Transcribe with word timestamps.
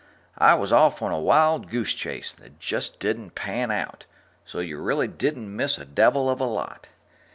I 0.39 0.55
was 0.55 0.73
off 0.73 1.03
on 1.03 1.11
a 1.11 1.19
wild 1.19 1.69
goose 1.69 1.93
chase 1.93 2.33
that 2.33 2.59
just 2.59 2.99
didn't 2.99 3.35
pan 3.35 3.69
out, 3.69 4.07
so 4.43 4.57
you 4.57 4.79
really 4.81 5.07
didn't 5.07 5.55
miss 5.55 5.77
a 5.77 5.85
devil 5.85 6.27
of 6.27 6.39
a 6.39 6.45
lot. 6.45 6.87